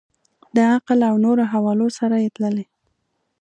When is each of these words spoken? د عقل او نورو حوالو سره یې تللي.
د 0.55 0.57
عقل 0.73 0.99
او 1.09 1.15
نورو 1.25 1.43
حوالو 1.53 1.87
سره 1.97 2.15
یې 2.23 2.29
تللي. 2.37 2.65